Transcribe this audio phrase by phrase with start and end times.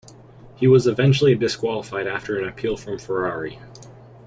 [0.55, 3.59] He was eventually disqualified after an appeal from Ferrari.